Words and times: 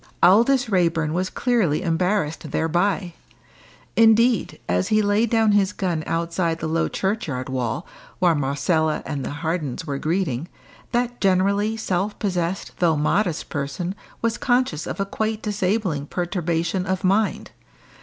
Aldous 0.23 0.67
Raeburn 0.67 1.13
was 1.13 1.29
clearly 1.29 1.83
embarrassed 1.83 2.49
thereby. 2.49 3.13
Indeed, 3.95 4.59
as 4.67 4.87
he 4.87 5.03
laid 5.03 5.29
down 5.29 5.51
his 5.51 5.73
gun 5.73 6.03
outside 6.07 6.57
the 6.57 6.67
low 6.67 6.87
churchyard 6.87 7.49
wall, 7.49 7.85
while 8.17 8.33
Marcella 8.33 9.03
and 9.05 9.23
the 9.23 9.29
Hardens 9.45 9.85
were 9.85 9.99
greeting, 9.99 10.47
that 10.91 11.21
generally 11.21 11.77
self 11.77 12.17
possessed 12.17 12.71
though 12.79 12.97
modest 12.97 13.49
person 13.49 13.93
was 14.23 14.39
conscious 14.39 14.87
of 14.87 14.99
a 14.99 15.05
quite 15.05 15.43
disabling 15.43 16.07
perturbation 16.07 16.87
of 16.87 17.03
mind. 17.03 17.51